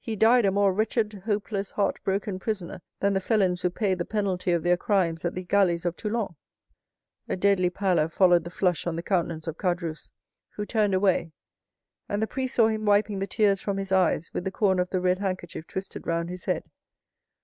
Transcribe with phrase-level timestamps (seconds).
[0.00, 4.04] "He died a more wretched, hopeless, heart broken prisoner than the felons who pay the
[4.04, 6.34] penalty of their crimes at the galleys of Toulon."
[7.28, 10.10] A deadly pallor followed the flush on the countenance of Caderousse,
[10.56, 11.30] who turned away,
[12.08, 14.90] and the priest saw him wiping the tears from his eyes with the corner of
[14.90, 16.64] the red handkerchief twisted round his head.